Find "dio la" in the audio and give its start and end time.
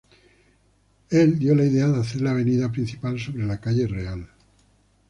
1.37-1.63